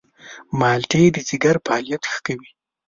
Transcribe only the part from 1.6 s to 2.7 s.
فعالیت ښه کوي.